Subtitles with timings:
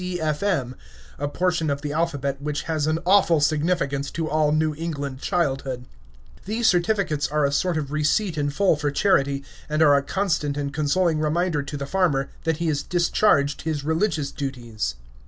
[0.01, 0.15] B.
[0.15, 0.19] C.
[0.21, 0.41] F.
[0.41, 0.73] M.,
[1.19, 5.85] a portion of the alphabet which has an awful significance to all New England childhood.
[6.45, 10.57] These certificates are a sort of receipt in full for charity, and are a constant
[10.57, 14.95] and consoling reminder to the farmer that he has discharged his religious duties.